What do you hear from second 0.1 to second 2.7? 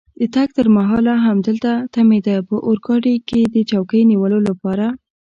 د تګ تر مهاله همدلته تمېده، په